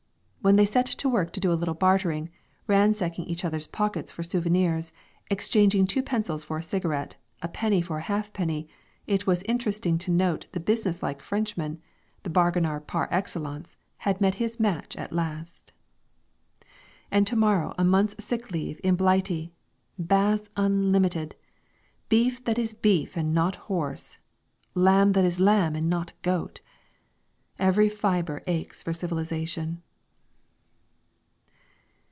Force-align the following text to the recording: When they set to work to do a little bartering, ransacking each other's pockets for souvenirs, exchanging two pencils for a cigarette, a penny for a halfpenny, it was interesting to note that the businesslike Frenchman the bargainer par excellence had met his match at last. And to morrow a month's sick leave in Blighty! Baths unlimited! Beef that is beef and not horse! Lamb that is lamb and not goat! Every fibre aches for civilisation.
When 0.43 0.55
they 0.55 0.65
set 0.65 0.87
to 0.87 1.07
work 1.07 1.31
to 1.33 1.39
do 1.39 1.53
a 1.53 1.53
little 1.53 1.75
bartering, 1.75 2.31
ransacking 2.65 3.25
each 3.25 3.45
other's 3.45 3.67
pockets 3.67 4.11
for 4.11 4.23
souvenirs, 4.23 4.91
exchanging 5.29 5.85
two 5.85 6.01
pencils 6.01 6.43
for 6.43 6.57
a 6.57 6.63
cigarette, 6.63 7.15
a 7.43 7.47
penny 7.47 7.79
for 7.79 7.99
a 7.99 8.01
halfpenny, 8.01 8.67
it 9.05 9.27
was 9.27 9.43
interesting 9.43 9.99
to 9.99 10.09
note 10.09 10.45
that 10.51 10.53
the 10.53 10.59
businesslike 10.59 11.21
Frenchman 11.21 11.79
the 12.23 12.31
bargainer 12.31 12.79
par 12.79 13.07
excellence 13.11 13.77
had 13.97 14.19
met 14.19 14.33
his 14.41 14.59
match 14.59 14.95
at 14.95 15.13
last. 15.13 15.73
And 17.11 17.27
to 17.27 17.35
morrow 17.35 17.75
a 17.77 17.83
month's 17.83 18.25
sick 18.25 18.49
leave 18.49 18.81
in 18.83 18.95
Blighty! 18.95 19.53
Baths 19.99 20.49
unlimited! 20.57 21.35
Beef 22.09 22.43
that 22.45 22.57
is 22.57 22.73
beef 22.73 23.15
and 23.15 23.31
not 23.31 23.55
horse! 23.69 24.17
Lamb 24.73 25.11
that 25.11 25.23
is 25.23 25.39
lamb 25.39 25.75
and 25.75 25.87
not 25.87 26.13
goat! 26.23 26.61
Every 27.59 27.89
fibre 27.89 28.41
aches 28.47 28.81
for 28.81 28.91
civilisation. 28.91 29.83